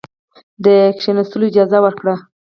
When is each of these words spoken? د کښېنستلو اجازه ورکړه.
د 0.63 0.65
کښېنستلو 0.97 1.45
اجازه 1.51 1.77
ورکړه. 1.85 2.15